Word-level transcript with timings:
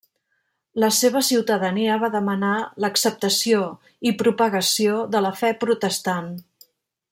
La 0.83 0.87
seva 0.99 1.19
ciutadania 1.27 1.97
va 2.05 2.09
demanar 2.15 2.55
l'acceptació 2.85 3.61
i 4.13 4.17
propagació 4.23 4.99
de 5.17 5.23
la 5.27 5.35
fe 5.43 5.55
protestant. 5.67 6.35